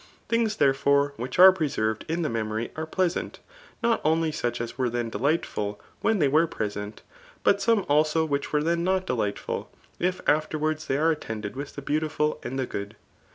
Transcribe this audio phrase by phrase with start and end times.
[0.29, 3.37] Things, therefore^ which are pr^ served iii the memory are pleasant,
[3.83, 7.03] not only suth as were then delightful when they were present,
[7.43, 9.69] but some abo which were dien not delightful,*
[9.99, 12.95] if afterwards they are attended with the beautiful and the good.